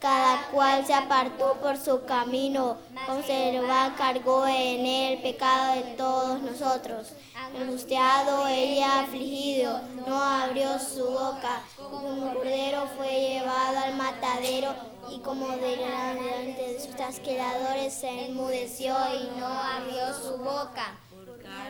[0.00, 2.78] cada cual se apartó por su camino,
[3.26, 7.12] Jehová cargó en el pecado de todos nosotros.
[7.54, 14.74] Angustiado ella afligido, no abrió su boca, como un cordero fue llevado al matadero
[15.10, 20.96] y como delante de sus trasqueladores se enmudeció y no abrió su boca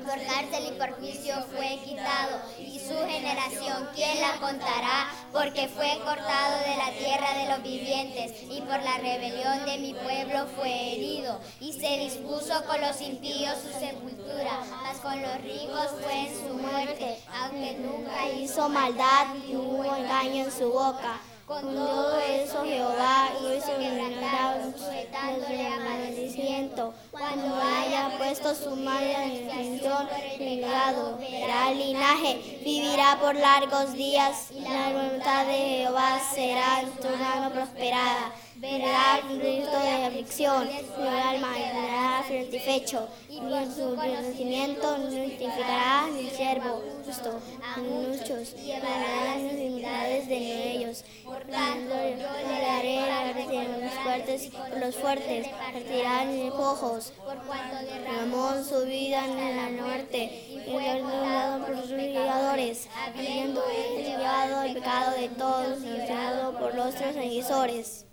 [0.05, 5.11] por cárcel y por juicio fue quitado, y su generación, ¿quién la contará?
[5.33, 9.95] Porque fue cortado de la tierra de los vivientes, y por la rebelión de mi
[9.95, 15.89] pueblo fue herido, y se dispuso con los impíos su sepultura, mas con los ricos
[16.03, 21.20] fue en su muerte, aunque nunca hizo maldad ni hubo engaño en su boca.
[21.51, 26.95] Con todo eso Jehová hizo quebrantado sujetándole padecimiento.
[27.11, 34.53] Cuando haya puesto su mano en extensión legado, verá el linaje, vivirá por largos días,
[34.53, 38.33] y la voluntad de Jehová será en su mano prosperada.
[38.55, 46.07] Verá el grito de aflicción, su alma quedará satisfecho, y por su renacimiento no identificará
[46.12, 51.05] ni siervo a muchos, llevará las enfermedades de ellos.
[51.25, 57.36] Por tanto, yo le daré la a los fuertes y los fuertes partirán ojos, por
[57.39, 63.62] cuanto derramó su vida en la muerte, y perdonado por sus pecadores, habiendo
[63.97, 68.09] llevado el pecado de todos, y por los transgresores.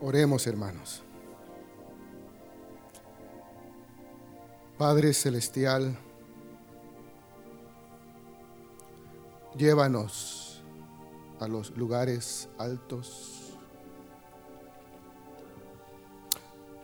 [0.00, 1.02] Oremos, hermanos.
[4.78, 5.98] Padre Celestial,
[9.56, 10.62] llévanos
[11.40, 13.58] a los lugares altos.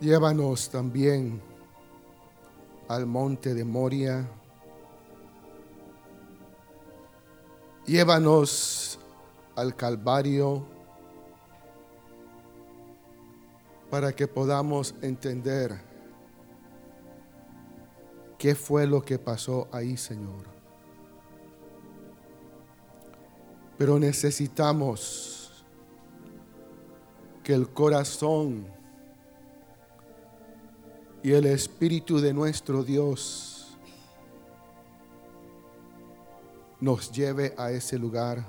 [0.00, 1.41] Llévanos también
[2.88, 4.28] al monte de Moria.
[7.86, 8.98] Llévanos
[9.54, 10.74] al Calvario
[13.94, 15.81] para que podamos entender
[18.37, 20.47] qué fue lo que pasó ahí, Señor.
[23.78, 25.65] Pero necesitamos
[27.44, 28.66] que el corazón
[31.22, 33.78] y el espíritu de nuestro Dios
[36.81, 38.44] nos lleve a ese lugar.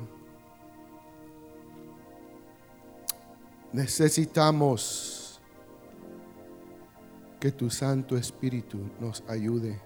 [3.71, 5.14] Necesitamos
[7.45, 9.79] que tu Santo Espíritu nos ayude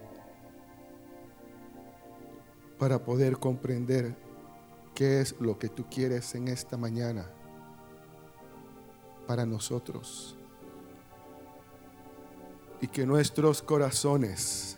[2.77, 4.15] para poder comprender
[4.95, 7.29] qué es lo que tú quieres en esta mañana
[9.27, 10.37] para nosotros.
[12.79, 14.77] Y que nuestros corazones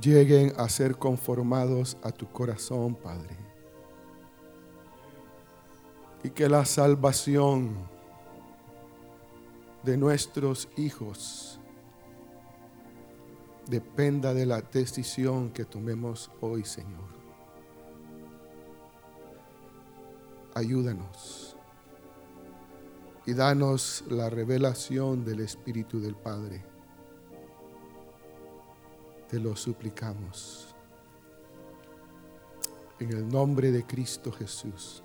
[0.00, 3.36] lleguen a ser conformados a tu corazón, Padre.
[6.24, 7.89] Y que la salvación
[9.82, 11.60] de nuestros hijos
[13.66, 17.08] dependa de la decisión que tomemos hoy, Señor.
[20.54, 21.56] Ayúdanos
[23.24, 26.64] y danos la revelación del Espíritu del Padre.
[29.28, 30.74] Te lo suplicamos.
[32.98, 35.02] En el nombre de Cristo Jesús.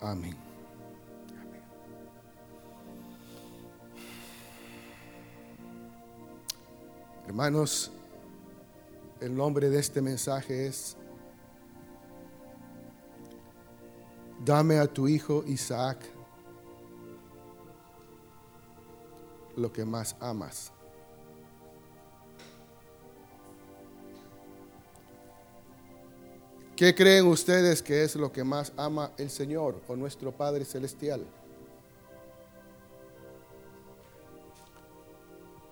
[0.00, 0.49] Amén.
[7.30, 7.92] Hermanos,
[9.20, 10.96] el nombre de este mensaje es,
[14.44, 15.98] dame a tu hijo Isaac
[19.56, 20.72] lo que más amas.
[26.74, 31.24] ¿Qué creen ustedes que es lo que más ama el Señor o nuestro Padre Celestial?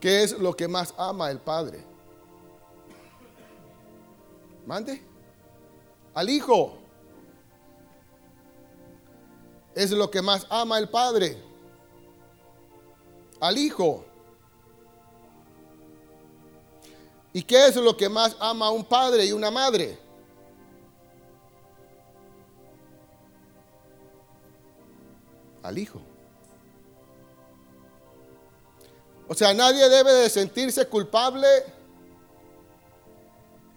[0.00, 1.84] ¿Qué es lo que más ama el Padre?
[4.66, 5.02] Mande.
[6.14, 6.78] Al Hijo.
[9.74, 11.42] Es lo que más ama el Padre.
[13.40, 14.04] Al Hijo.
[17.32, 19.98] ¿Y qué es lo que más ama un padre y una madre?
[25.62, 26.00] Al Hijo.
[29.28, 31.46] O sea, nadie debe de sentirse culpable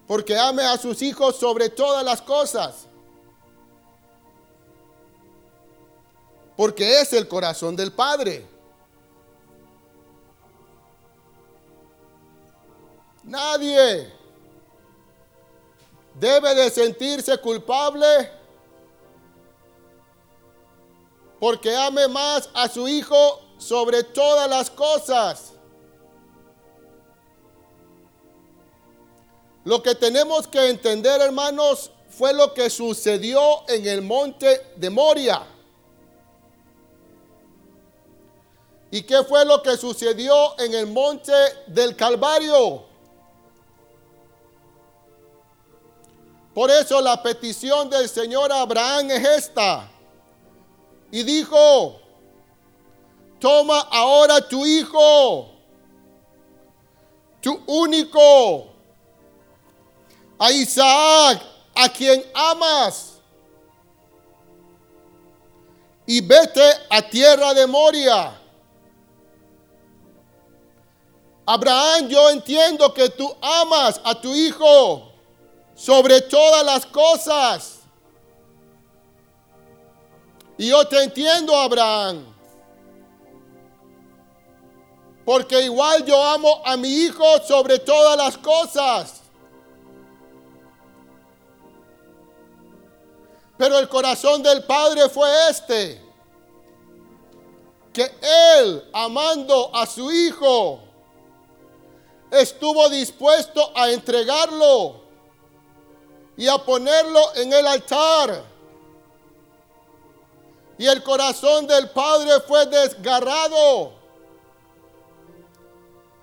[0.07, 2.88] porque ame a sus hijos sobre todas las cosas.
[6.56, 8.48] Porque es el corazón del Padre.
[13.24, 14.12] Nadie
[16.15, 18.31] debe de sentirse culpable
[21.39, 25.54] porque ame más a su hijo sobre todas las cosas.
[29.63, 35.46] Lo que tenemos que entender, hermanos, fue lo que sucedió en el monte de Moria.
[38.90, 41.31] ¿Y qué fue lo que sucedió en el monte
[41.68, 42.84] del Calvario?
[46.56, 49.90] Por eso la petición del Señor Abraham es esta.
[51.12, 52.00] Y dijo,
[53.42, 55.50] toma ahora tu hijo,
[57.42, 58.68] tu único,
[60.38, 61.42] a Isaac,
[61.74, 63.20] a quien amas,
[66.06, 68.38] y vete a tierra de Moria.
[71.44, 75.12] Abraham, yo entiendo que tú amas a tu hijo
[75.74, 77.80] sobre todas las cosas.
[80.58, 82.32] Y yo te entiendo, Abraham.
[85.31, 89.22] Porque igual yo amo a mi hijo sobre todas las cosas.
[93.57, 96.01] Pero el corazón del Padre fue este.
[97.94, 98.12] Que
[98.60, 100.81] Él, amando a su hijo,
[102.30, 105.00] estuvo dispuesto a entregarlo
[106.36, 108.44] y a ponerlo en el altar.
[110.78, 114.00] Y el corazón del Padre fue desgarrado,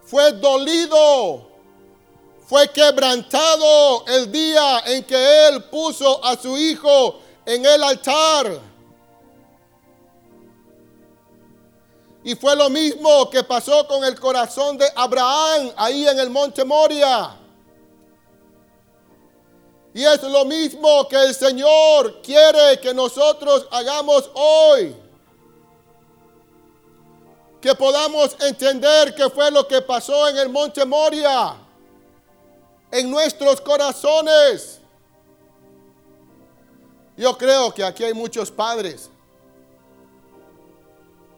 [0.09, 1.47] fue dolido,
[2.47, 8.59] fue quebrantado el día en que Él puso a su Hijo en el altar.
[12.25, 16.65] Y fue lo mismo que pasó con el corazón de Abraham ahí en el monte
[16.65, 17.37] Moria.
[19.93, 24.97] Y es lo mismo que el Señor quiere que nosotros hagamos hoy.
[27.69, 31.55] Que podamos entender qué fue lo que pasó en el monte Moria.
[32.91, 34.81] En nuestros corazones.
[37.15, 39.11] Yo creo que aquí hay muchos padres.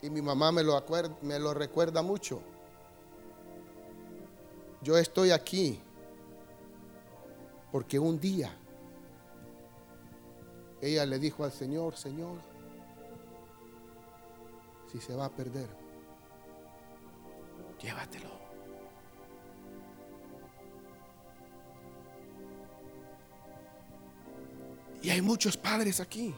[0.00, 0.80] Y mi mamá me lo,
[1.22, 2.40] me lo recuerda mucho.
[4.82, 5.82] Yo estoy aquí
[7.72, 8.56] porque un día
[10.80, 12.38] ella le dijo al Señor, Señor,
[14.92, 15.79] si se va a perder,
[17.82, 18.30] llévatelo.
[25.02, 26.34] Y hay muchos padres aquí,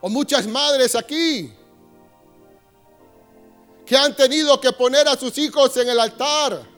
[0.00, 1.52] o muchas madres aquí,
[3.84, 6.70] que han tenido que poner a sus hijos en el altar.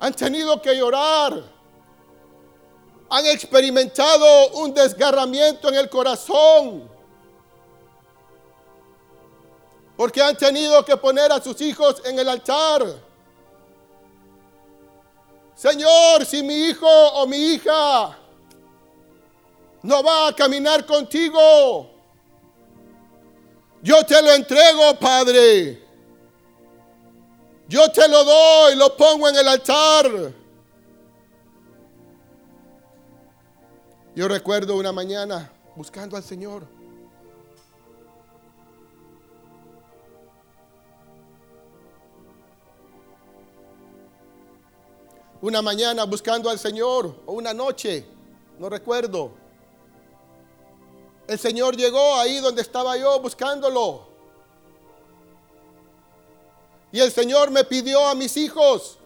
[0.00, 1.42] Han tenido que llorar,
[3.08, 6.93] han experimentado un desgarramiento en el corazón,
[9.96, 12.82] porque han tenido que poner a sus hijos en el altar.
[15.54, 18.18] Señor, si mi hijo o mi hija
[19.82, 21.90] no va a caminar contigo,
[23.82, 25.82] yo te lo entrego, Padre.
[27.68, 30.32] Yo te lo doy, lo pongo en el altar.
[34.14, 36.73] Yo recuerdo una mañana buscando al Señor.
[45.44, 48.06] Una mañana buscando al Señor o una noche,
[48.58, 49.30] no recuerdo.
[51.28, 54.06] El Señor llegó ahí donde estaba yo buscándolo.
[56.92, 58.96] Y el Señor me pidió a mis hijos.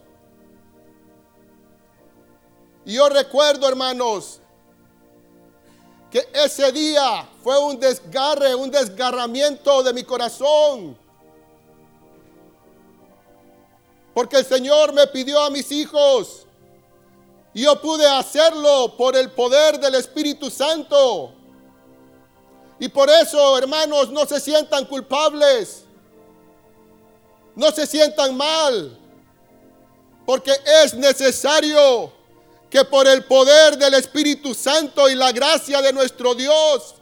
[2.85, 4.39] Y yo recuerdo, hermanos,
[6.09, 10.97] que ese día fue un desgarre, un desgarramiento de mi corazón.
[14.19, 16.45] Porque el Señor me pidió a mis hijos.
[17.55, 21.33] Y yo pude hacerlo por el poder del Espíritu Santo.
[22.81, 25.85] Y por eso, hermanos, no se sientan culpables.
[27.55, 28.99] No se sientan mal.
[30.27, 30.51] Porque
[30.83, 32.13] es necesario
[32.69, 36.97] que por el poder del Espíritu Santo y la gracia de nuestro Dios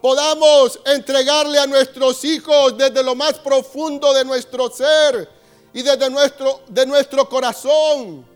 [0.00, 5.39] podamos entregarle a nuestros hijos desde lo más profundo de nuestro ser
[5.72, 8.26] y desde nuestro, de nuestro corazón.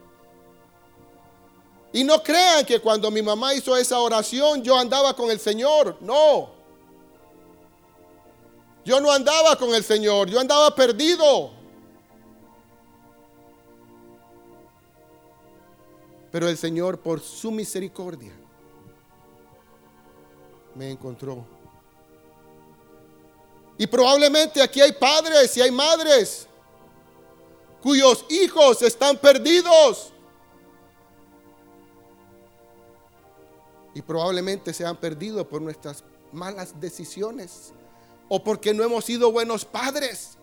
[1.92, 5.96] Y no crean que cuando mi mamá hizo esa oración yo andaba con el Señor.
[6.00, 6.50] No.
[8.84, 11.52] Yo no andaba con el Señor, yo andaba perdido.
[16.30, 18.32] Pero el Señor, por su misericordia,
[20.74, 21.46] me encontró.
[23.78, 26.48] Y probablemente aquí hay padres y hay madres
[27.84, 30.10] cuyos hijos están perdidos.
[33.94, 37.74] Y probablemente se han perdido por nuestras malas decisiones
[38.26, 40.38] o porque no hemos sido buenos padres.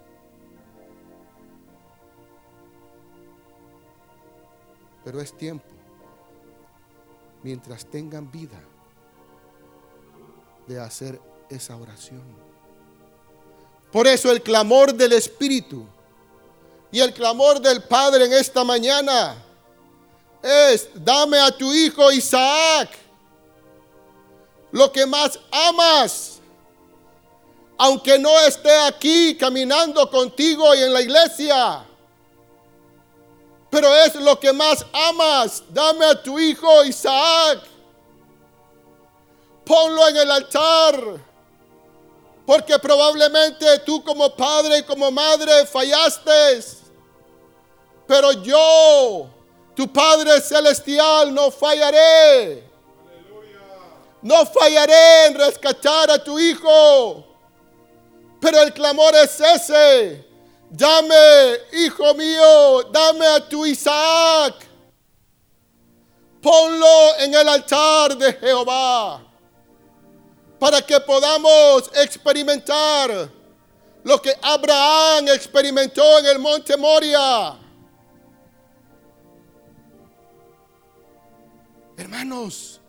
[5.04, 5.66] Pero es tiempo
[7.42, 8.62] mientras tengan vida,
[10.68, 11.20] de hacer
[11.50, 12.22] esa oración.
[13.92, 15.88] Por eso el clamor del Espíritu
[16.92, 19.36] y el clamor del Padre en esta mañana
[20.42, 22.90] es, dame a tu hijo Isaac
[24.72, 26.40] lo que más amas,
[27.78, 31.86] aunque no esté aquí caminando contigo y en la iglesia
[33.72, 35.64] pero es lo que más amas.
[35.70, 37.62] Dame a tu hijo Isaac.
[39.66, 41.31] Ponlo en el altar.
[42.46, 46.60] Porque probablemente tú como padre y como madre fallaste.
[48.08, 49.30] Pero yo,
[49.76, 52.70] tu Padre Celestial, no fallaré.
[54.22, 57.26] No fallaré en rescatar a tu hijo.
[58.40, 60.28] Pero el clamor es ese
[60.70, 64.56] Dame, hijo mío, dame a tu Isaac.
[66.42, 69.31] Ponlo en el altar de Jehová
[70.62, 73.32] para que podamos experimentar
[74.04, 77.58] lo que Abraham experimentó en el monte Moria.
[81.98, 82.80] Hermanos,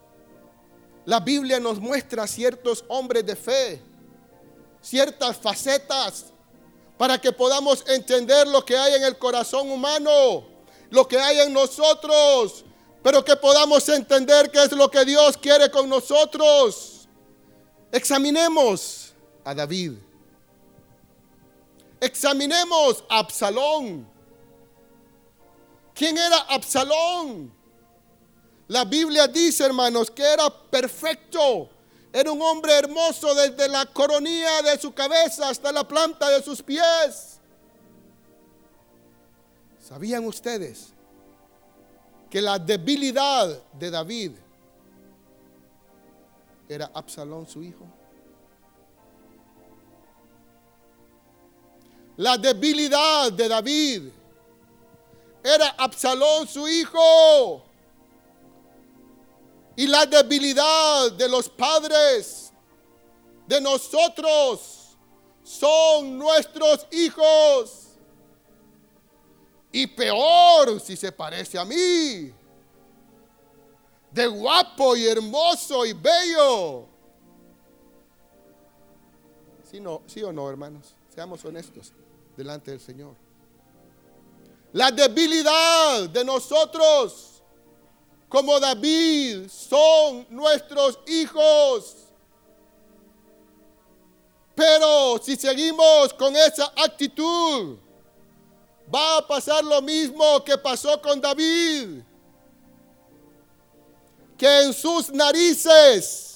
[1.06, 3.82] la Biblia nos muestra ciertos hombres de fe,
[4.82, 6.26] ciertas facetas
[6.98, 10.44] para que podamos entender lo que hay en el corazón humano,
[10.90, 12.66] lo que hay en nosotros,
[13.02, 17.01] pero que podamos entender qué es lo que Dios quiere con nosotros.
[17.92, 19.12] Examinemos
[19.44, 19.92] a David.
[22.00, 24.08] Examinemos a Absalón.
[25.94, 27.52] ¿Quién era Absalón?
[28.66, 31.68] La Biblia dice, hermanos, que era perfecto
[32.12, 36.62] era un hombre hermoso desde la coronilla de su cabeza hasta la planta de sus
[36.62, 37.38] pies.
[39.80, 40.92] ¿Sabían ustedes
[42.28, 44.32] que la debilidad de David
[46.72, 47.86] era Absalón su hijo?
[52.16, 54.02] La debilidad de David
[55.42, 57.64] era Absalón su hijo.
[59.74, 62.52] Y la debilidad de los padres,
[63.46, 64.96] de nosotros,
[65.42, 67.88] son nuestros hijos.
[69.72, 72.32] Y peor si se parece a mí.
[74.12, 76.86] De guapo y hermoso y bello.
[79.70, 80.94] ¿Sí, no, ¿Sí o no, hermanos?
[81.14, 81.92] Seamos honestos
[82.36, 83.14] delante del Señor.
[84.72, 87.42] La debilidad de nosotros
[88.28, 91.96] como David son nuestros hijos.
[94.54, 97.76] Pero si seguimos con esa actitud,
[98.94, 102.02] va a pasar lo mismo que pasó con David.
[104.36, 106.32] Que en sus narices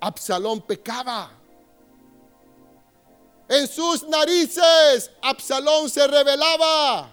[0.00, 1.30] Absalón pecaba.
[3.48, 7.12] En sus narices Absalón se rebelaba.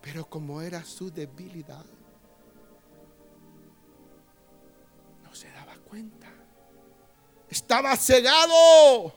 [0.00, 1.84] Pero como era su debilidad,
[5.22, 6.28] no se daba cuenta.
[7.48, 9.12] Estaba cegado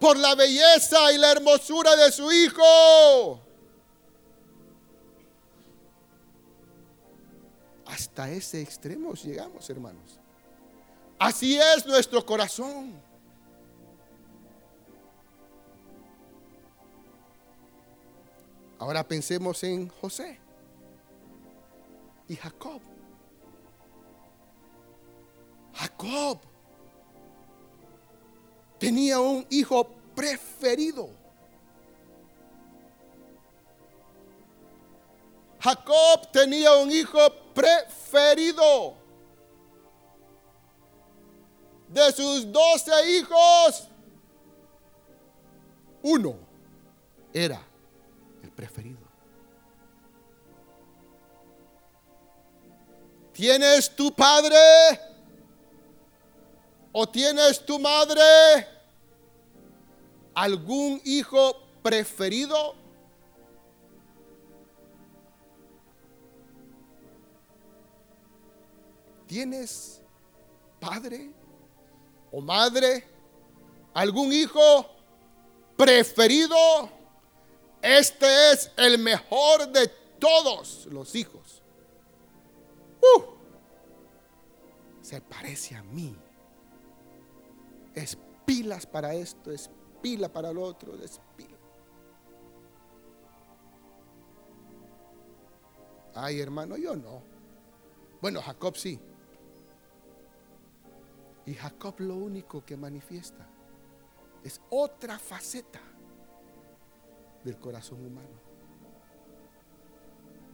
[0.00, 3.45] por la belleza y la hermosura de su hijo.
[7.86, 10.18] Hasta ese extremo llegamos, hermanos.
[11.18, 13.00] Así es nuestro corazón.
[18.78, 20.38] Ahora pensemos en José
[22.28, 22.80] y Jacob.
[25.74, 26.40] Jacob
[28.78, 31.08] tenía un hijo preferido.
[35.60, 37.18] Jacob tenía un hijo
[37.56, 38.94] preferido.
[41.88, 43.88] De sus doce hijos,
[46.02, 46.36] uno
[47.32, 47.62] era
[48.42, 48.98] el preferido.
[53.32, 54.56] ¿Tienes tu padre?
[56.92, 58.22] ¿O tienes tu madre
[60.34, 62.74] algún hijo preferido?
[69.26, 70.00] ¿Tienes
[70.78, 71.30] padre
[72.30, 73.04] o madre
[73.92, 74.86] algún hijo
[75.76, 76.56] preferido?
[77.82, 81.62] Este es el mejor de todos los hijos.
[83.00, 83.22] Uh,
[85.02, 86.16] se parece a mí.
[87.94, 89.70] Es pilas para esto, es
[90.02, 91.56] pila para lo otro, es pila.
[96.14, 97.22] Ay, hermano, yo no.
[98.20, 98.98] Bueno, Jacob sí.
[101.46, 103.46] Y Jacob lo único que manifiesta
[104.42, 105.80] es otra faceta
[107.44, 108.46] del corazón humano.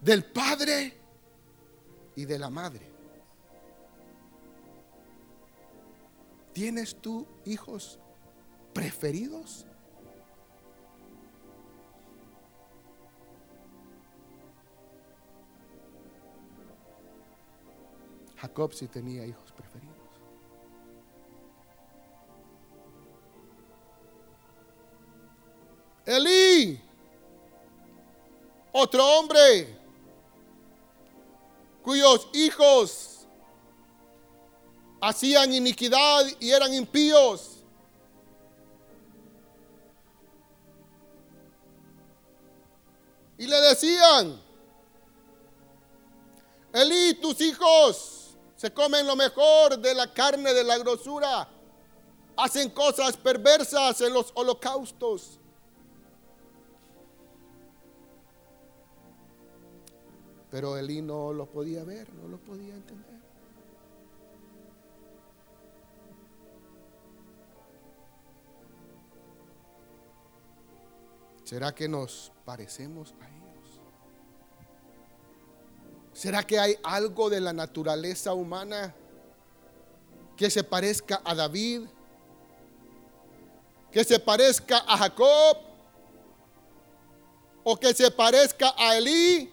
[0.02, 0.98] Del padre
[2.14, 2.92] y de la madre.
[6.52, 7.98] ¿Tienes tú hijos
[8.74, 9.66] preferidos?
[18.36, 20.01] Jacob sí tenía hijos preferidos.
[28.82, 29.78] Otro hombre
[31.82, 33.26] cuyos hijos
[35.00, 37.58] hacían iniquidad y eran impíos.
[43.38, 44.40] Y le decían,
[46.72, 51.48] Elí, tus hijos se comen lo mejor de la carne, de la grosura,
[52.36, 55.38] hacen cosas perversas en los holocaustos.
[60.52, 63.22] Pero Elí no lo podía ver, no lo podía entender.
[71.42, 73.80] ¿Será que nos parecemos a ellos?
[76.12, 78.94] ¿Será que hay algo de la naturaleza humana
[80.36, 81.86] que se parezca a David?
[83.90, 85.56] ¿Que se parezca a Jacob?
[87.64, 89.50] ¿O que se parezca a Elí?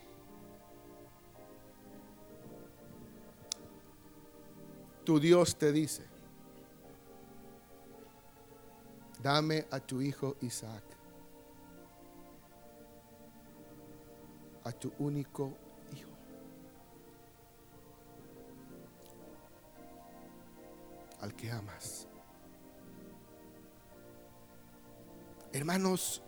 [5.09, 6.03] Tu Dios te dice,
[9.23, 10.83] dame a tu hijo Isaac.
[14.65, 15.57] a tu único
[15.95, 16.11] hijo.
[21.21, 22.07] Al que amas.
[25.51, 26.21] Hermanos,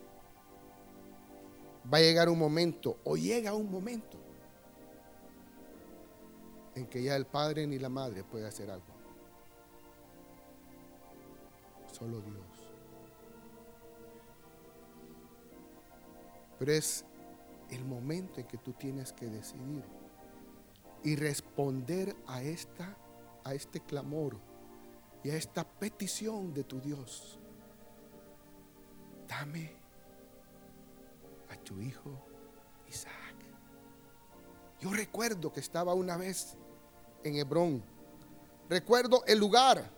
[1.85, 4.17] va a llegar un momento, o llega un momento,
[6.75, 8.85] en que ya el padre ni la madre puede hacer algo.
[11.91, 12.45] Solo Dios.
[16.59, 17.05] Pero es
[17.69, 19.83] el momento en que tú tienes que decidir
[21.03, 22.97] y responder a esta
[23.43, 24.37] a este clamor
[25.23, 27.39] y a esta petición de tu Dios.
[29.27, 29.71] Dame
[31.49, 32.25] a tu hijo
[32.87, 33.35] Isaac.
[34.79, 36.57] Yo recuerdo que estaba una vez
[37.23, 37.83] en Hebrón.
[38.69, 39.89] Recuerdo el lugar.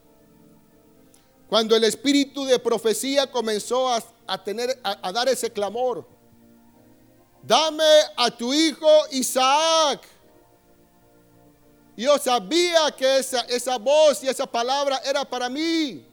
[1.47, 6.07] Cuando el espíritu de profecía comenzó a, tener, a dar ese clamor
[7.43, 7.83] dame
[8.15, 10.01] a tu hijo Isaac.
[11.95, 16.07] Yo sabía que esa, esa voz y esa palabra era para mí.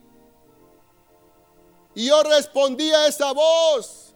[1.95, 4.13] Y yo respondí a esa voz.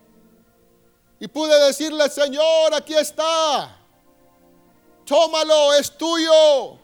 [1.19, 3.79] Y pude decirle, Señor, aquí está.
[5.07, 6.79] Tómalo, es tuyo.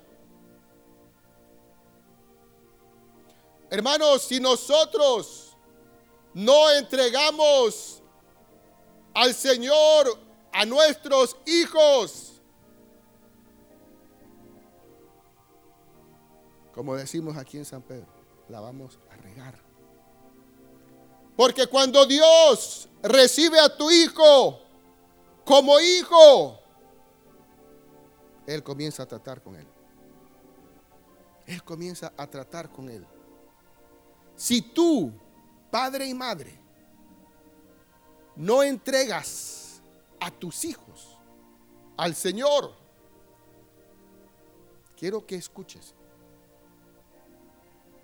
[3.71, 5.57] Hermanos, si nosotros
[6.35, 8.03] no entregamos
[9.15, 10.19] al Señor
[10.53, 12.43] a nuestros hijos,
[16.75, 18.09] como decimos aquí en San Pedro,
[18.49, 19.55] la vamos a regar.
[21.37, 24.61] Porque cuando Dios recibe a tu hijo
[25.45, 26.59] como hijo,
[28.47, 29.67] Él comienza a tratar con él.
[31.47, 33.07] Él comienza a tratar con él.
[34.41, 35.13] Si tú,
[35.71, 36.59] padre y madre,
[38.37, 39.83] no entregas
[40.19, 41.19] a tus hijos
[41.99, 42.73] al Señor,
[44.97, 45.95] quiero que escuches,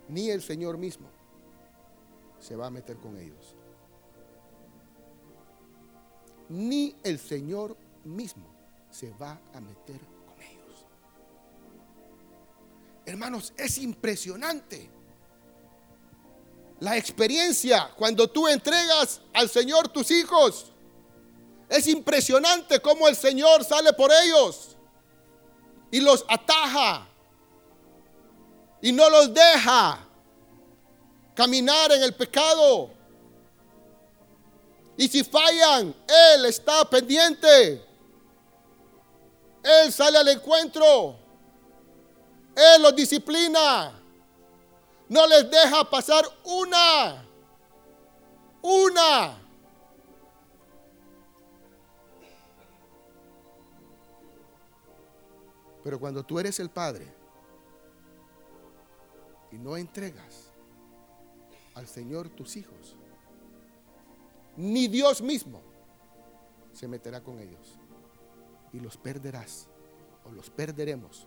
[0.09, 1.09] ni el Señor mismo
[2.39, 3.55] se va a meter con ellos.
[6.49, 8.45] Ni el Señor mismo
[8.91, 10.85] se va a meter con ellos.
[13.07, 14.96] Hermanos, es impresionante
[16.79, 20.71] la experiencia cuando tú entregas al Señor tus hijos.
[21.69, 24.77] Es impresionante cómo el Señor sale por ellos
[25.91, 27.07] y los ataja
[28.81, 30.05] y no los deja
[31.33, 32.91] caminar en el pecado.
[34.97, 37.85] Y si fallan, Él está pendiente.
[39.63, 41.15] Él sale al encuentro.
[42.55, 43.96] Él los disciplina.
[45.09, 47.25] No les deja pasar una.
[48.61, 49.47] Una.
[55.83, 57.07] Pero cuando tú eres el Padre
[59.51, 60.51] y no entregas
[61.75, 62.97] al Señor tus hijos,
[64.57, 65.61] ni Dios mismo
[66.73, 67.79] se meterá con ellos
[68.73, 69.67] y los perderás
[70.25, 71.26] o los perderemos.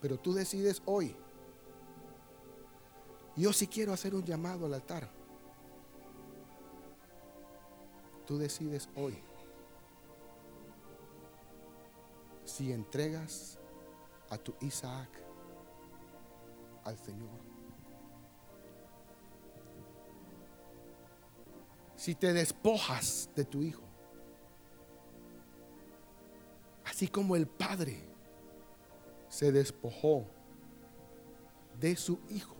[0.00, 1.14] Pero tú decides hoy.
[3.36, 5.08] Yo sí quiero hacer un llamado al altar.
[8.26, 9.18] Tú decides hoy
[12.44, 13.58] si entregas
[14.30, 15.08] a tu Isaac
[16.84, 17.30] al Señor.
[21.96, 23.82] Si te despojas de tu hijo,
[26.84, 28.17] así como el padre
[29.38, 30.24] se despojó
[31.78, 32.56] de su hijo,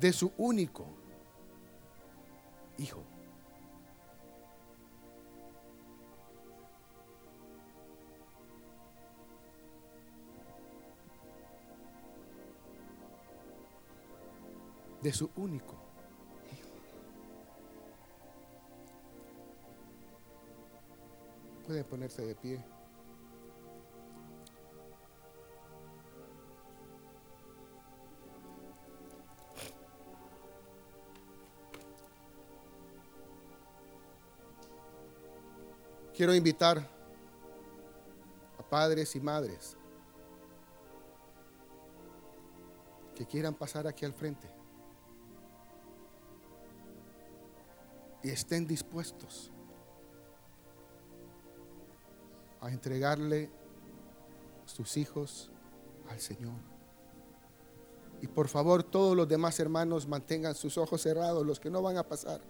[0.00, 0.86] de su único
[2.78, 3.04] hijo.
[15.02, 15.74] De su único
[16.50, 16.70] hijo.
[21.66, 22.77] Puede ponerse de pie.
[36.18, 36.84] Quiero invitar
[38.58, 39.76] a padres y madres
[43.14, 44.50] que quieran pasar aquí al frente
[48.24, 49.52] y estén dispuestos
[52.62, 53.48] a entregarle
[54.64, 55.52] sus hijos
[56.08, 56.58] al Señor.
[58.20, 61.96] Y por favor, todos los demás hermanos mantengan sus ojos cerrados, los que no van
[61.96, 62.40] a pasar.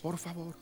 [0.00, 0.54] Por favor.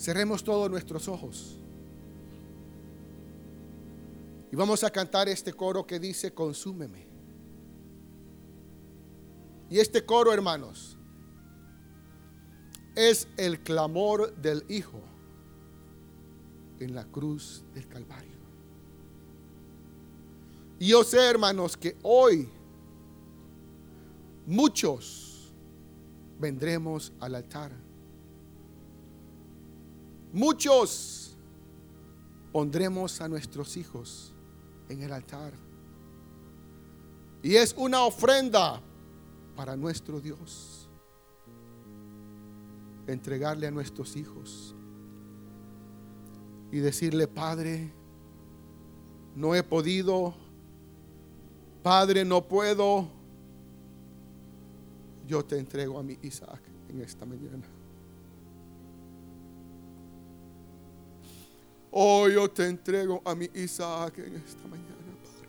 [0.00, 1.58] Cerremos todos nuestros ojos.
[4.50, 7.06] Y vamos a cantar este coro que dice, consúmeme.
[9.68, 10.96] Y este coro, hermanos,
[12.96, 15.02] es el clamor del Hijo
[16.78, 18.40] en la cruz del Calvario.
[20.78, 22.48] Y yo sé, hermanos, que hoy
[24.46, 25.52] muchos
[26.38, 27.89] vendremos al altar
[30.32, 31.36] Muchos
[32.52, 34.32] pondremos a nuestros hijos
[34.88, 35.52] en el altar.
[37.42, 38.80] Y es una ofrenda
[39.56, 40.88] para nuestro Dios.
[43.06, 44.74] Entregarle a nuestros hijos
[46.70, 47.92] y decirle, Padre,
[49.34, 50.34] no he podido,
[51.82, 53.08] Padre, no puedo,
[55.26, 57.79] yo te entrego a mi Isaac en esta mañana.
[61.92, 65.48] Oh, yo te entrego a mi Isaac en esta mañana, Padre.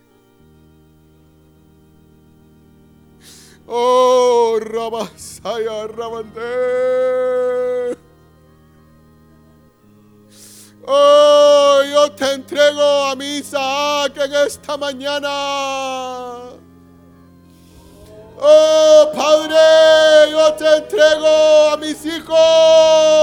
[3.68, 6.42] Oh, Rabasaya Rabandé.
[10.88, 15.30] Oh, yo te entrego a mi Isaac en esta mañana.
[18.44, 23.22] Oh, Padre, yo te entrego a mis hijos.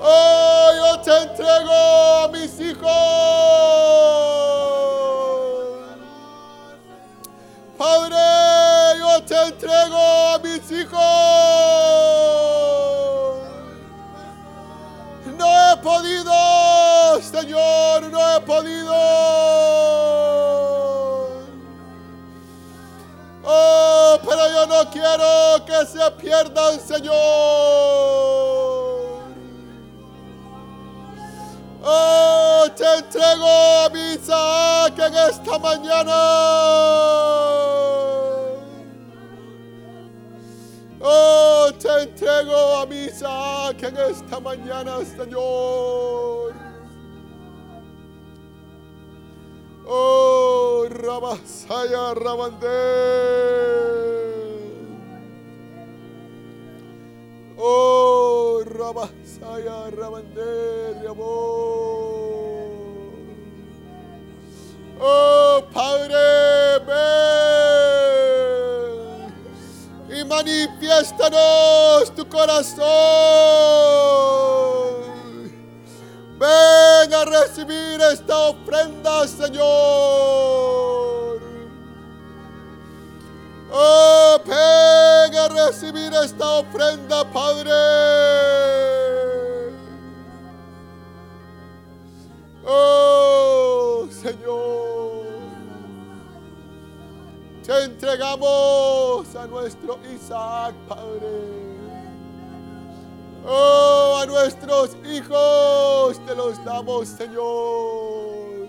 [0.00, 2.90] Oh, yo te entrego a mis hijos.
[7.76, 8.16] Padre,
[8.98, 11.00] yo te entrego a mis hijos.
[15.36, 18.94] No he podido, Señor, no he podido.
[23.44, 28.27] Oh, pero yo no quiero que se pierdan, Señor.
[31.90, 36.12] Oh, te entrego a mi Isaac en esta mañana.
[41.00, 46.52] Oh, te entrego a mi Isaac en esta mañana, Señor.
[49.86, 52.68] Oh, Rabasaya Rabandé.
[57.56, 62.68] Oh, Rabasaya Rabandé, amor.
[65.00, 66.98] Oh, Padre, ven
[70.18, 72.78] y manifiéstanos tu corazón.
[76.38, 79.66] Ven a recibir esta ofrenda, Señor.
[83.70, 88.97] Oh, ven a recibir esta ofrenda, Padre.
[92.70, 95.22] Oh, Señor.
[97.64, 101.78] Te entregamos a nuestro Isaac, Padre.
[103.46, 108.68] Oh, a nuestros hijos te los damos, Señor.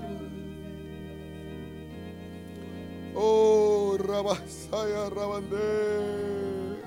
[3.16, 6.80] Oh, Rabasaya Rabandé.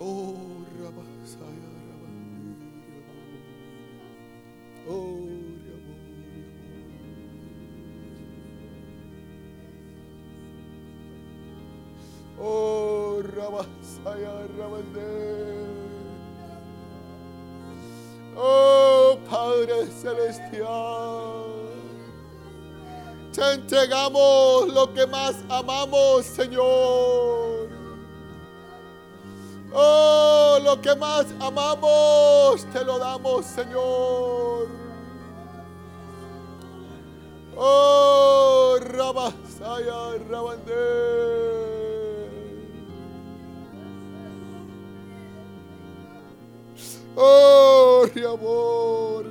[0.00, 0.34] Oh,
[0.80, 1.71] Rabasaya
[4.88, 5.22] Oh,
[13.22, 15.66] Rabasaya Rabandé.
[18.36, 21.44] Oh, Padre Celestial.
[23.32, 27.70] Te entregamos lo que más amamos, Señor.
[29.72, 34.68] Oh, lo que más amamos, te lo damos, Señor.
[37.56, 41.32] Oh, Rabasaya Rabandé.
[47.14, 49.26] Oh, mi amor,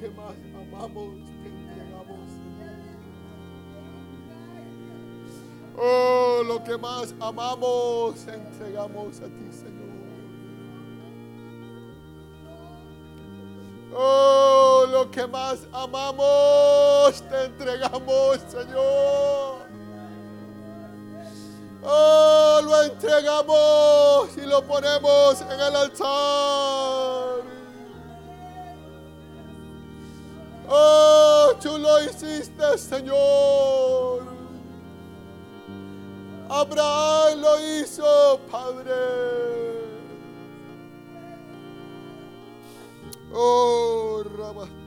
[0.00, 2.30] que más amamos te entregamos.
[5.76, 9.90] Oh, lo que más amamos entregamos a ti, Señor.
[13.94, 19.68] Oh, lo que más amamos te entregamos, Señor.
[21.82, 27.39] Oh, lo entregamos y lo ponemos en el altar.
[30.82, 34.22] Oh, tú lo hiciste, Señor.
[36.48, 38.92] Abraham lo hizo, Padre.
[43.32, 44.79] Oh, Rabá.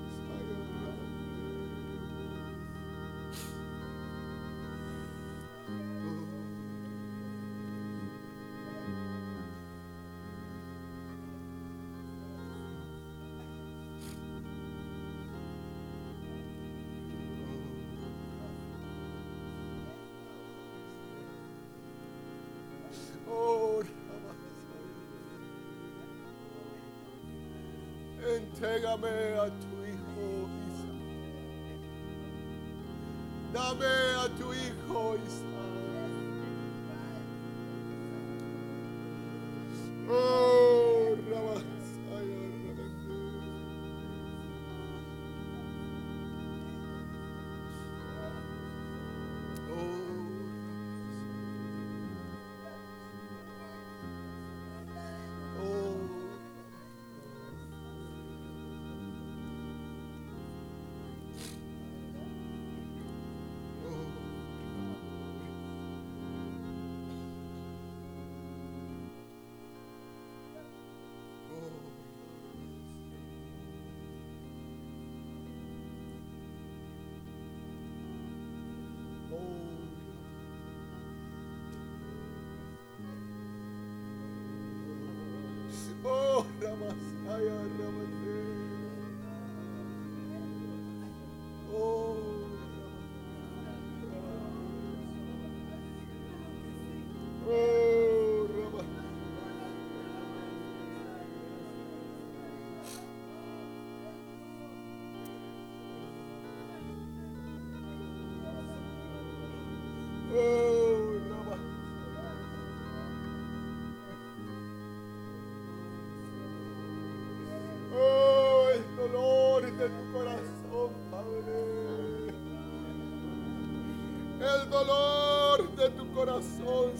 [87.33, 88.12] حياة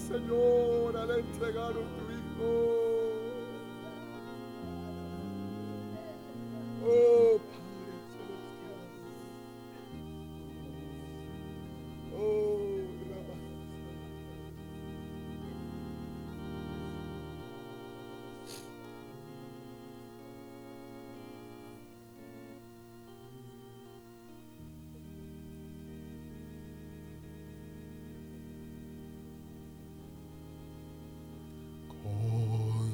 [0.08, 1.93] Señor al entregar un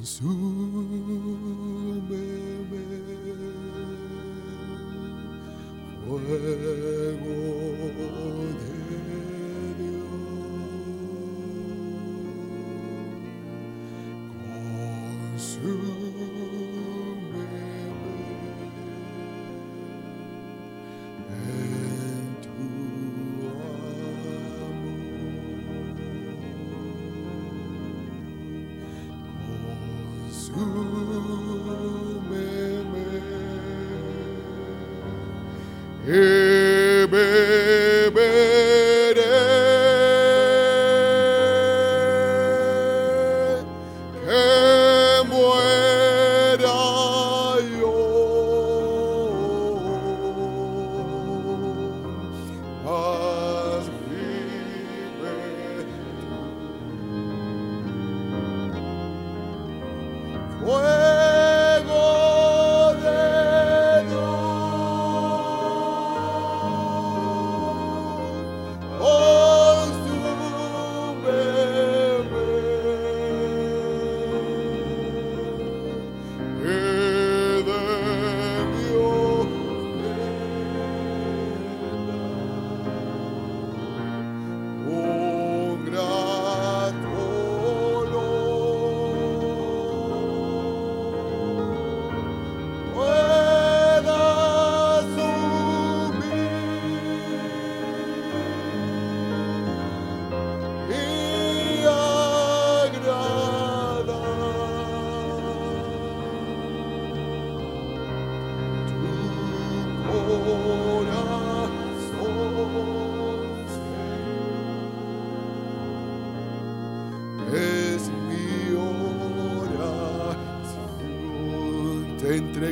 [0.10, 1.49] Jesus.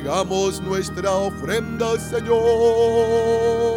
[0.07, 3.76] traigamos nuestra ofrenda, Señor.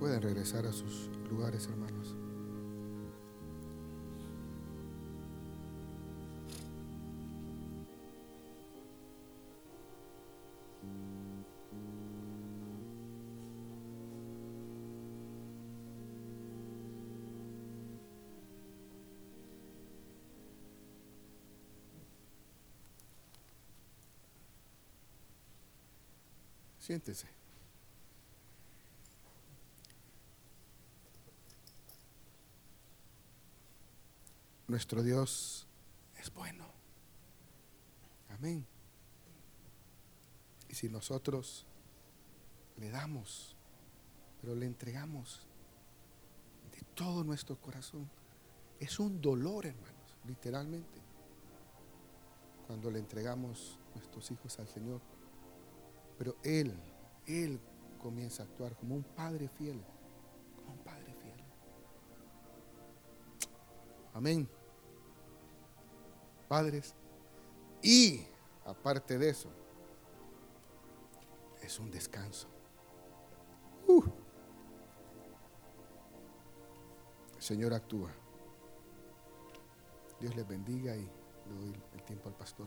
[0.00, 2.16] Pueden regresar a sus lugares, hermanos.
[26.78, 27.39] Siéntese.
[34.70, 35.66] Nuestro Dios
[36.16, 36.64] es bueno.
[38.28, 38.64] Amén.
[40.68, 41.66] Y si nosotros
[42.76, 43.56] le damos,
[44.40, 45.40] pero le entregamos
[46.70, 48.08] de todo nuestro corazón,
[48.78, 51.00] es un dolor, hermanos, literalmente,
[52.68, 55.00] cuando le entregamos nuestros hijos al Señor.
[56.16, 56.72] Pero Él,
[57.26, 57.58] Él
[58.00, 59.82] comienza a actuar como un padre fiel,
[60.54, 61.42] como un padre fiel.
[64.14, 64.59] Amén.
[66.50, 66.96] Padres.
[67.80, 68.26] Y
[68.66, 69.48] aparte de eso,
[71.62, 72.48] es un descanso.
[73.86, 74.02] Uh.
[77.36, 78.10] El Señor actúa.
[80.18, 82.66] Dios les bendiga y le doy el tiempo al pastor.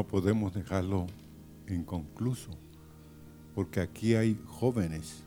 [0.00, 1.08] No podemos dejarlo
[1.68, 2.48] inconcluso,
[3.54, 5.22] porque aquí hay jóvenes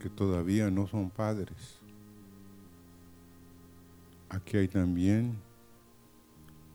[0.00, 1.82] que todavía no son padres.
[4.30, 5.36] Aquí hay también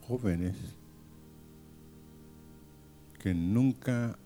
[0.08, 0.56] jóvenes
[3.18, 4.20] que nunca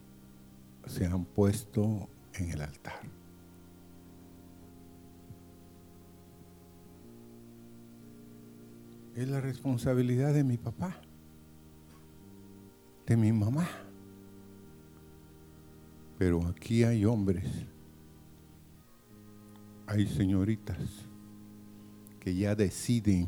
[0.88, 3.00] se han puesto en el altar.
[9.24, 11.02] Es la responsabilidad de mi papá,
[13.06, 13.68] de mi mamá.
[16.18, 17.46] Pero aquí hay hombres,
[19.88, 20.78] hay señoritas
[22.20, 23.28] que ya deciden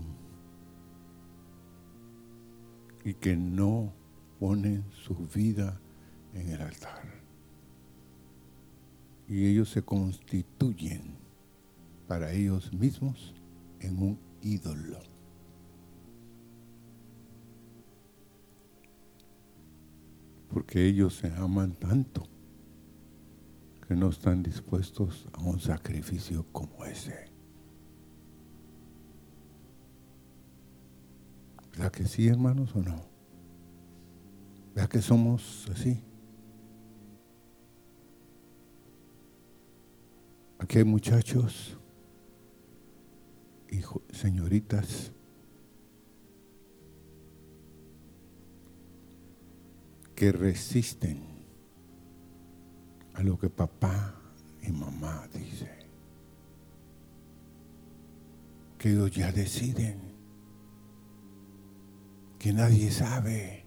[3.03, 3.93] y que no
[4.39, 5.79] ponen su vida
[6.33, 7.03] en el altar.
[9.27, 11.15] Y ellos se constituyen
[12.07, 13.33] para ellos mismos
[13.79, 15.14] en un ídolo.
[20.55, 22.25] Porque ellos se aman tanto
[23.85, 27.29] que no están dispuestos a un sacrificio como ese.
[31.73, 32.95] ¿Verdad que sí, hermanos, o no?
[34.73, 36.01] ¿Verdad que somos así?
[40.59, 41.77] Aquí hay muchachos
[43.69, 43.81] y
[44.15, 45.11] señoritas
[50.15, 51.21] que resisten
[53.13, 54.15] a lo que papá
[54.61, 55.69] y mamá dicen.
[58.77, 59.99] Que ellos ya deciden,
[62.39, 63.65] que nadie sabe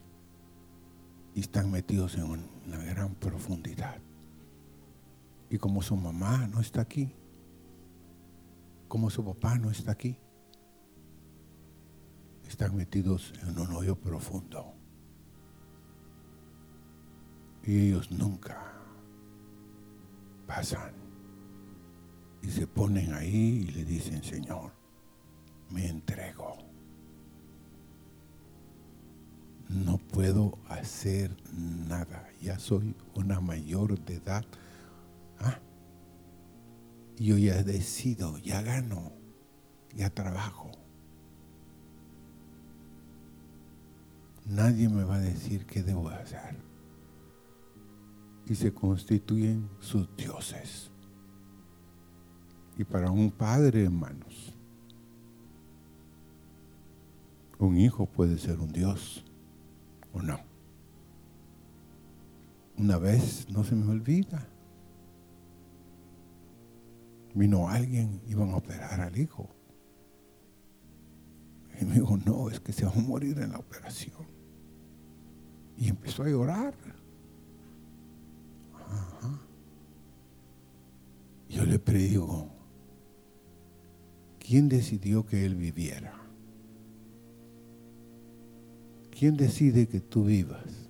[1.34, 3.98] y están metidos en una gran profundidad.
[5.50, 7.12] Y como su mamá no está aquí,
[8.86, 10.18] como su papá no está aquí,
[12.46, 14.77] están metidos en un hoyo profundo.
[17.64, 18.56] Y ellos nunca
[20.46, 20.92] pasan.
[22.42, 24.72] Y se ponen ahí y le dicen, Señor,
[25.70, 26.56] me entrego.
[29.68, 32.28] No puedo hacer nada.
[32.40, 34.44] Ya soy una mayor de edad.
[35.40, 35.58] ¿Ah?
[37.16, 39.12] Yo ya decido, ya gano,
[39.94, 40.70] ya trabajo.
[44.48, 46.56] nadie me va a decir qué debo hacer.
[48.48, 50.90] Y se constituyen sus dioses.
[52.78, 54.54] Y para un padre, hermanos,
[57.58, 59.24] un hijo puede ser un dios
[60.12, 60.38] o no.
[62.78, 64.48] Una vez, no se me olvida,
[67.34, 69.48] vino alguien, iban a operar al hijo.
[71.80, 74.26] Y me dijo, no, es que se va a morir en la operación.
[75.76, 76.74] Y empezó a llorar.
[81.48, 82.50] Yo le predigo,
[84.38, 86.14] ¿quién decidió que él viviera?
[89.10, 90.88] ¿Quién decide que tú vivas?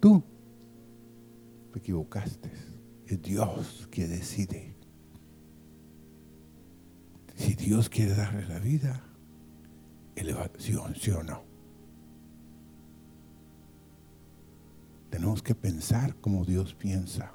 [0.00, 0.24] Tú.
[1.72, 2.50] Te equivocaste.
[3.06, 4.74] Es Dios que decide.
[7.36, 9.04] Si Dios quiere darle la vida,
[10.16, 11.49] elevación, sí o no.
[15.10, 17.32] Tenemos que pensar como Dios piensa.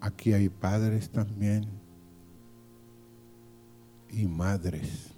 [0.00, 1.66] Aquí hay padres también
[4.08, 5.14] y madres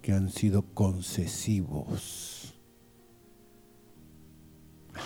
[0.00, 2.54] que han sido concesivos.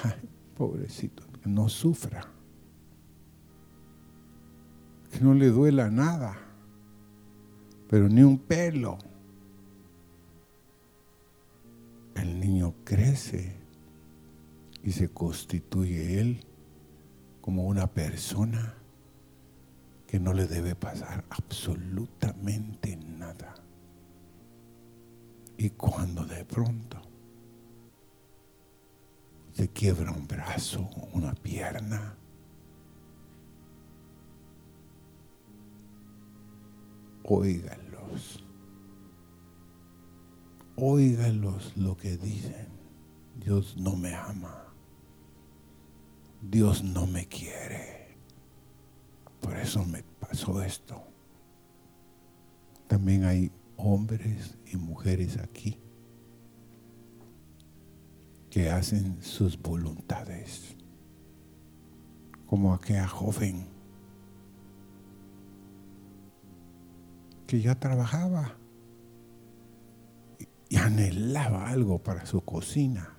[0.04, 2.26] Ay, pobrecito, que no sufra,
[5.10, 6.36] que no le duela nada,
[7.88, 8.98] pero ni un pelo.
[12.16, 13.54] El niño crece
[14.82, 16.40] y se constituye él
[17.40, 18.74] como una persona
[20.06, 23.54] que no le debe pasar absolutamente nada.
[25.58, 27.00] Y cuando de pronto
[29.52, 32.14] se quiebra un brazo, una pierna,
[37.24, 38.45] óiganlos,
[40.76, 42.68] óiganlos lo que dicen.
[43.38, 44.72] Dios no me ama,
[46.42, 48.16] Dios no me quiere,
[49.40, 51.02] por eso me pasó esto.
[52.88, 55.78] También hay hombres y mujeres aquí
[58.50, 60.76] que hacen sus voluntades,
[62.46, 63.66] como aquella joven
[67.46, 68.56] que ya trabajaba
[70.68, 73.16] y anhelaba algo para su cocina.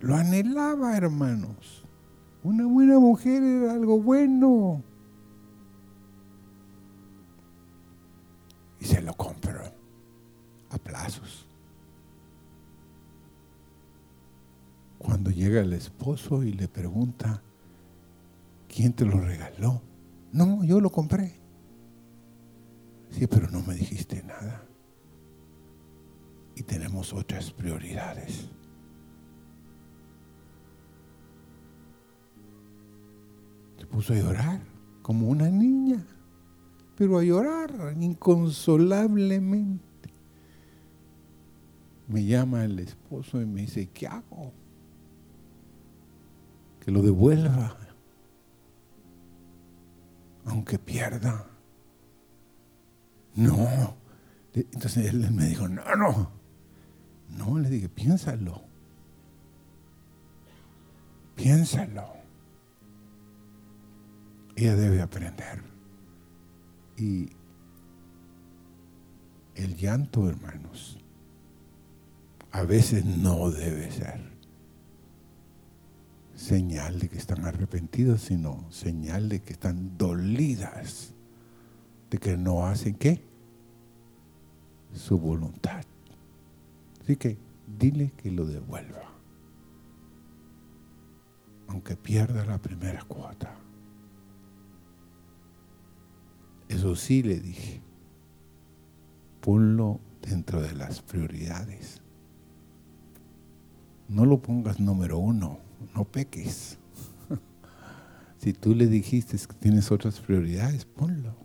[0.00, 1.84] Lo anhelaba, hermanos.
[2.42, 4.82] Una buena mujer era algo bueno.
[8.84, 9.62] y se lo compró
[10.70, 11.48] a plazos.
[14.98, 17.42] Cuando llega el esposo y le pregunta,
[18.68, 19.82] ¿quién te lo regaló?
[20.32, 21.40] No, yo lo compré.
[23.10, 24.66] Sí, pero no me dijiste nada.
[26.56, 28.50] Y tenemos otras prioridades.
[33.78, 34.60] Se puso a llorar
[35.02, 36.04] como una niña
[36.96, 39.82] pero a llorar inconsolablemente.
[42.08, 44.52] Me llama el esposo y me dice, ¿qué hago?
[46.80, 47.78] Que lo devuelva,
[50.44, 51.46] aunque pierda.
[53.34, 53.96] No.
[54.52, 56.30] Entonces él me dijo, no, no.
[57.36, 58.62] No, le dije, piénsalo.
[61.34, 62.06] Piénsalo.
[64.56, 65.62] Ella debe aprender.
[66.96, 67.30] Y
[69.54, 70.98] el llanto, hermanos,
[72.52, 74.34] a veces no debe ser
[76.36, 81.14] señal de que están arrepentidos, sino señal de que están dolidas,
[82.10, 83.22] de que no hacen qué?
[84.92, 85.83] Su voluntad.
[87.04, 87.36] Así que
[87.66, 89.12] dile que lo devuelva,
[91.68, 93.54] aunque pierda la primera cuota.
[96.70, 97.82] Eso sí le dije,
[99.42, 102.00] ponlo dentro de las prioridades.
[104.08, 105.58] No lo pongas número uno,
[105.94, 106.78] no peques.
[108.38, 111.36] si tú le dijiste que tienes otras prioridades, ponlo.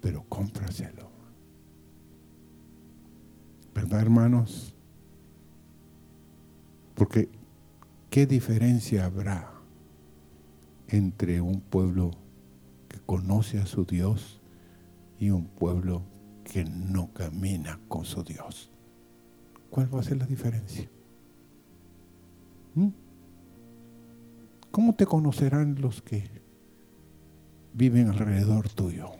[0.00, 1.13] Pero cómpraselo.
[3.74, 4.74] ¿Verdad, hermanos?
[6.94, 7.28] Porque,
[8.10, 9.50] ¿qué diferencia habrá
[10.88, 12.12] entre un pueblo
[13.06, 14.40] conoce a su Dios
[15.18, 16.02] y un pueblo
[16.44, 18.70] que no camina con su Dios.
[19.70, 20.88] ¿Cuál va a ser la diferencia?
[22.74, 22.88] ¿Mm?
[24.70, 26.24] ¿Cómo te conocerán los que
[27.72, 29.10] viven alrededor tuyo?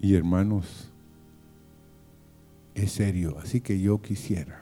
[0.00, 0.92] Y hermanos,
[2.74, 4.60] es serio, así que yo quisiera,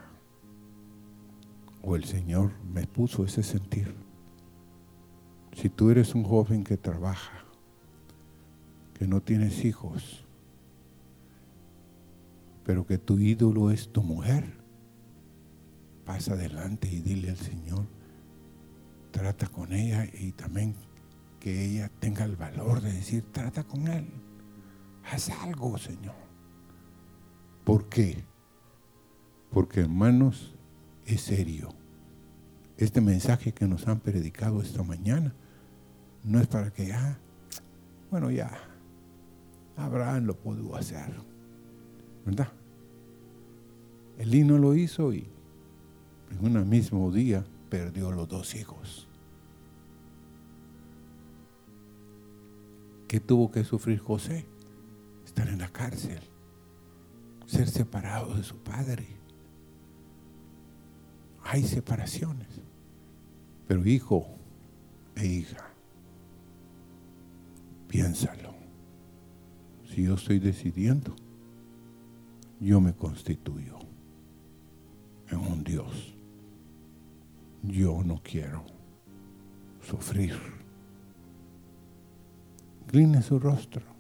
[1.82, 3.94] o el Señor me puso ese sentir.
[5.52, 7.44] Si tú eres un joven que trabaja,
[8.94, 10.24] que no tienes hijos,
[12.64, 14.54] pero que tu ídolo es tu mujer,
[16.06, 17.84] pasa adelante y dile al Señor,
[19.10, 20.74] trata con ella y también
[21.40, 24.06] que ella tenga el valor de decir, trata con él,
[25.10, 26.14] haz algo, Señor.
[27.64, 28.24] ¿Por qué?
[29.50, 30.54] Porque hermanos,
[31.04, 31.70] es serio.
[32.76, 35.34] Este mensaje que nos han predicado esta mañana
[36.24, 37.18] no es para que, ah,
[38.10, 38.50] bueno, ya,
[39.76, 41.14] Abraham lo pudo hacer.
[42.24, 42.48] ¿Verdad?
[44.18, 45.28] El no lo hizo y
[46.30, 49.06] en un mismo día perdió los dos hijos.
[53.06, 54.46] ¿Qué tuvo que sufrir José?
[55.36, 56.20] Estar en la cárcel,
[57.44, 59.06] ser separado de su padre.
[61.44, 62.48] Hay separaciones,
[63.68, 64.26] pero hijo
[65.14, 65.68] e hija,
[67.86, 68.54] piénsalo.
[69.84, 71.14] Si yo estoy decidiendo,
[72.58, 73.78] yo me constituyo
[75.28, 76.14] en un Dios.
[77.62, 78.64] Yo no quiero
[79.82, 80.34] sufrir.
[82.86, 83.95] Incline su rostro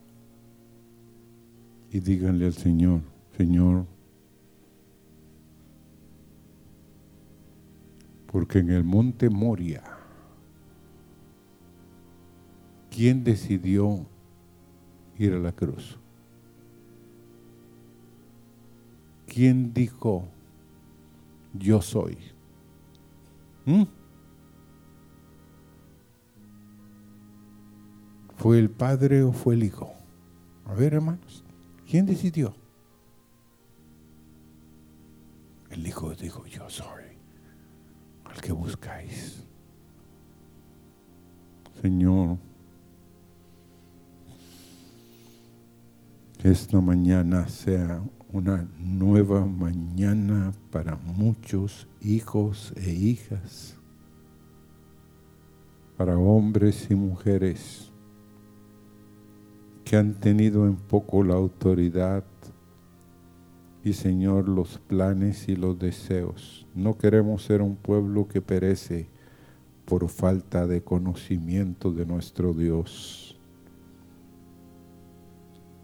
[1.90, 3.00] y díganle al Señor,
[3.36, 3.86] Señor,
[8.26, 9.82] porque en el monte Moria,
[12.90, 14.06] ¿quién decidió
[15.16, 15.98] ir a la cruz?
[19.26, 20.28] ¿Quién dijo,
[21.54, 22.18] yo soy?
[23.64, 23.84] ¿Mm?
[28.36, 29.92] ¿Fue el padre o fue el hijo?
[30.66, 31.45] A ver, hermanos,
[31.88, 32.54] ¿quién decidió?
[35.70, 37.04] El hijo dijo, yo soy
[38.24, 39.42] al que buscáis.
[41.80, 42.38] Señor,
[46.42, 53.76] esta mañana sea una nueva mañana para muchos hijos e hijas,
[55.96, 57.92] para hombres y mujeres
[59.86, 62.24] que han tenido en poco la autoridad
[63.84, 66.66] y Señor los planes y los deseos.
[66.74, 69.08] No queremos ser un pueblo que perece
[69.84, 73.38] por falta de conocimiento de nuestro Dios.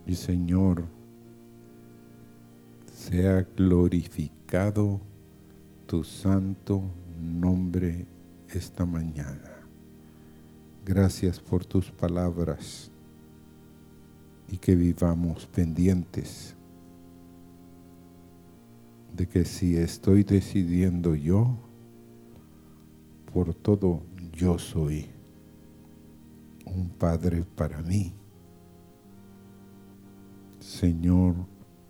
[0.05, 0.83] Y Señor,
[2.93, 5.01] sea glorificado
[5.87, 6.83] tu santo
[7.21, 8.09] nombre
[8.49, 9.65] esta mañana.
[10.85, 12.92] Gracias por tus palabras
[14.53, 16.55] y que vivamos pendientes
[19.17, 21.57] de que si estoy decidiendo yo,
[23.33, 25.07] por todo yo soy
[26.67, 28.13] un padre para mí.
[30.61, 31.35] Señor,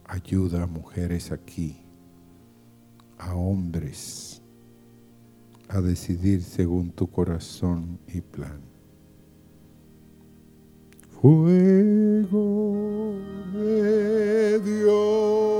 [0.05, 1.79] ayuda a mujeres aquí,
[3.19, 4.41] a hombres,
[5.69, 8.72] a decidir según tu corazón y plan
[11.23, 13.15] fuego
[13.55, 15.52] de Dios.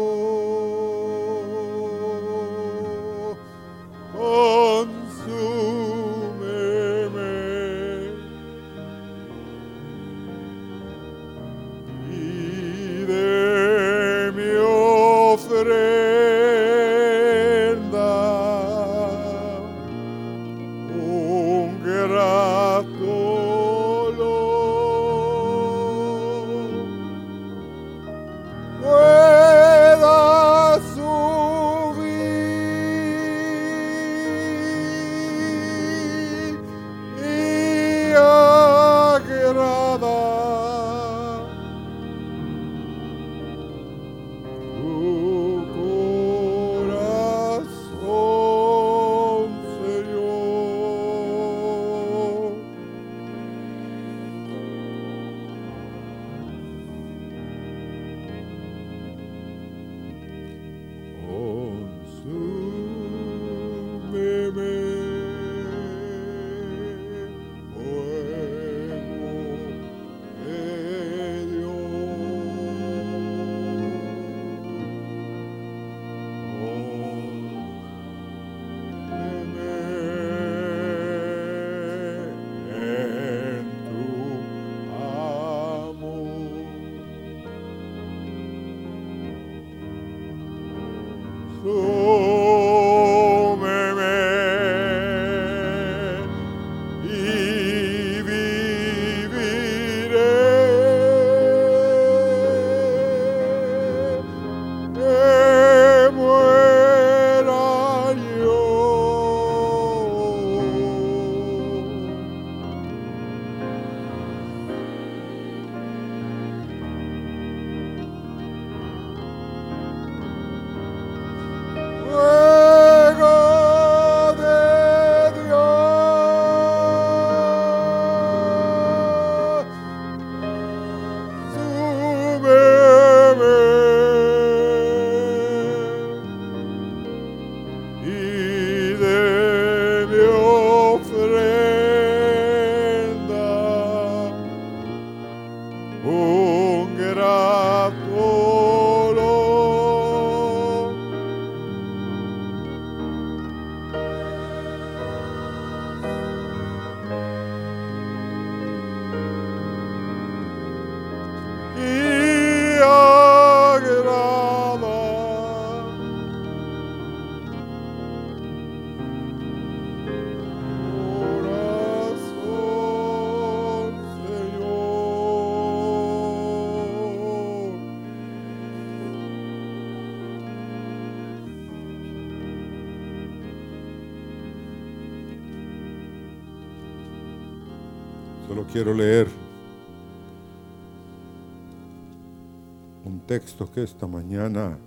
[193.43, 194.79] Texto que esta mañana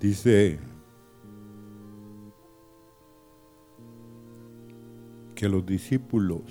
[0.00, 0.60] dice
[5.34, 6.42] que los discípulos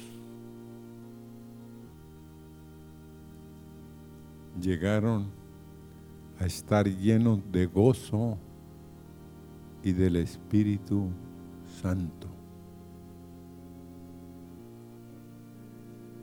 [4.60, 5.32] llegaron
[6.38, 8.38] a estar llenos de gozo
[9.84, 11.10] y del Espíritu
[11.82, 12.28] Santo.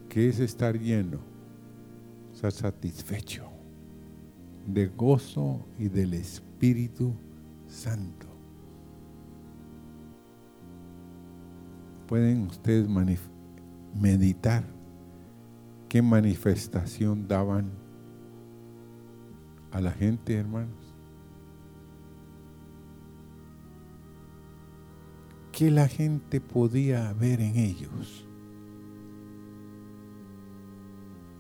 [0.09, 1.19] ¿Qué es estar lleno?
[2.33, 3.49] Estar satisfecho
[4.67, 7.15] de gozo y del Espíritu
[7.67, 8.27] Santo.
[12.07, 12.89] Pueden ustedes
[13.95, 14.65] meditar
[15.89, 17.71] qué manifestación daban
[19.71, 20.88] a la gente, hermanos.
[25.59, 28.25] ¿Qué la gente podía ver en ellos?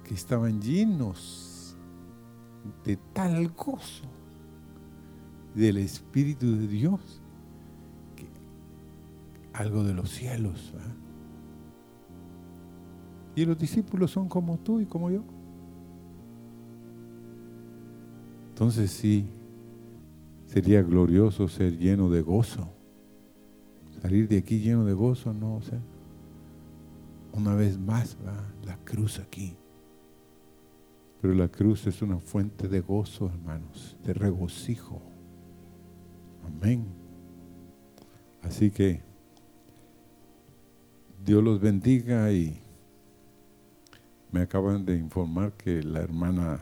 [0.02, 1.76] Que estaban llenos
[2.84, 4.08] de tal gozo
[5.54, 7.22] del Espíritu de Dios,
[8.16, 8.26] que
[9.52, 10.74] algo de los cielos.
[13.36, 15.22] Y los discípulos son como tú y como yo.
[18.48, 19.28] Entonces sí,
[20.46, 22.77] sería glorioso ser lleno de gozo.
[24.02, 25.60] Salir de aquí lleno de gozo, no, o
[27.32, 29.56] una vez más va la cruz aquí.
[31.20, 35.02] Pero la cruz es una fuente de gozo, hermanos, de regocijo.
[36.46, 36.86] Amén.
[38.42, 39.02] Así que
[41.24, 42.60] Dios los bendiga y
[44.30, 46.60] me acaban de informar que la hermana